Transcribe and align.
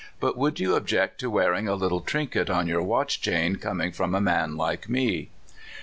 But 0.19 0.35
would 0.35 0.59
you 0.59 0.73
object 0.73 1.19
to 1.19 1.29
wear 1.29 1.53
ing 1.53 1.67
a 1.67 1.75
little 1.75 1.99
trinket 2.01 2.49
on 2.49 2.65
your 2.65 2.81
watch 2.81 3.21
chain, 3.21 3.57
coming 3.57 3.91
from 3.91 4.15
a 4.15 4.19
man 4.19 4.57
like 4.57 4.89
me 4.89 5.29